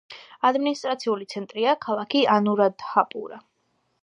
[0.49, 3.43] ადმინისტრაციული ცენტრია ქალაქი ანურადჰაპურა.